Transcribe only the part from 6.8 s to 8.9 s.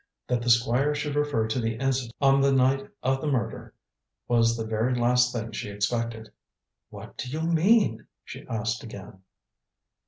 "What do you mean?" she asked